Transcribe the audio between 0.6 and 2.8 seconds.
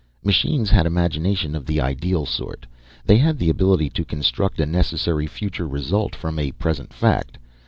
had imagination of the ideal sort.